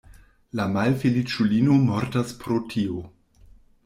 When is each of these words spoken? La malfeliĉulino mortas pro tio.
La 0.59 0.63
malfeliĉulino 0.77 1.75
mortas 1.83 2.31
pro 2.45 2.57
tio. 2.73 3.03